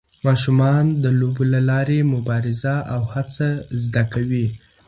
ماشومان 0.25 0.85
د 1.03 1.05
لوبو 1.19 1.43
له 1.53 1.59
لارې 1.69 1.99
مبارزه 2.13 2.75
او 2.93 3.01
هڅه 3.13 3.47
زده 3.83 4.03
کوي. 4.13 4.47